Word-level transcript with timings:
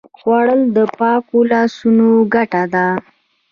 خوړل 0.17 0.61
د 0.75 0.77
پاکو 0.97 1.37
لاسونو 1.51 2.07
ګټه 2.33 2.63
ده 2.73 2.87